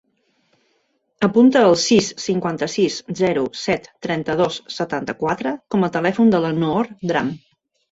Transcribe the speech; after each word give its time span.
Apunta 1.27 1.61
el 1.65 1.75
sis, 1.81 2.07
cinquanta-sis, 2.23 2.97
zero, 3.21 3.45
set, 3.65 3.87
trenta-dos, 4.07 4.59
setanta-quatre 4.79 5.55
com 5.77 5.89
a 5.89 5.93
telèfon 6.01 6.35
de 6.37 6.43
la 6.49 6.53
Noor 6.65 6.93
Drame. 7.15 7.41